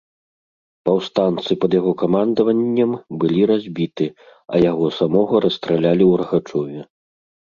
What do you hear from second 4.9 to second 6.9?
самога расстралялі ў Рагачове